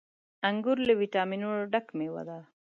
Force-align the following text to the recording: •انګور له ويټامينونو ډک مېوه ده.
•انګور 0.49 0.77
له 0.87 0.93
ويټامينونو 0.99 1.69
ډک 1.71 1.87
مېوه 1.97 2.23
ده. 2.29 2.39